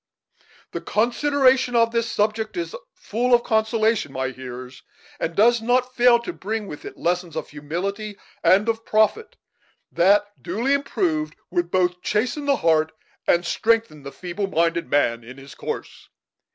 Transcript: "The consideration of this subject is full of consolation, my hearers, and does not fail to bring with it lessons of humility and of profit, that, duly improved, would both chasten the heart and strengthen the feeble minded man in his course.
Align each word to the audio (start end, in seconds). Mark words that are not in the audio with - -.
"The 0.71 0.81
consideration 0.81 1.75
of 1.75 1.91
this 1.91 2.11
subject 2.11 2.57
is 2.57 2.73
full 2.95 3.35
of 3.35 3.43
consolation, 3.43 4.11
my 4.11 4.29
hearers, 4.29 4.81
and 5.19 5.35
does 5.35 5.61
not 5.61 5.93
fail 5.93 6.17
to 6.21 6.33
bring 6.33 6.65
with 6.65 6.85
it 6.85 6.97
lessons 6.97 7.35
of 7.35 7.47
humility 7.51 8.17
and 8.43 8.67
of 8.67 8.83
profit, 8.83 9.37
that, 9.91 10.25
duly 10.41 10.73
improved, 10.73 11.35
would 11.51 11.69
both 11.69 12.01
chasten 12.01 12.45
the 12.45 12.55
heart 12.55 12.93
and 13.27 13.45
strengthen 13.45 14.01
the 14.01 14.11
feeble 14.11 14.47
minded 14.47 14.89
man 14.89 15.23
in 15.23 15.37
his 15.37 15.53
course. 15.53 16.09